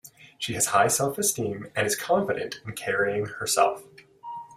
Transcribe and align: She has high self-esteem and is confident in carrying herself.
She 0.39 0.55
has 0.55 0.65
high 0.65 0.87
self-esteem 0.87 1.67
and 1.75 1.85
is 1.85 1.95
confident 1.95 2.59
in 2.65 2.71
carrying 2.73 3.27
herself. 3.27 3.83